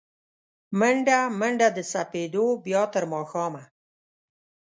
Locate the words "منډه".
1.39-1.67